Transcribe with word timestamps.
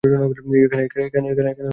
এখানে 0.03 0.85
কেউ 0.87 1.05
নেই। 1.15 1.33